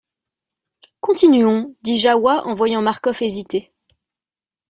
[0.99, 3.71] Continuons, dit Jahoua en voyant Marcof hésiter.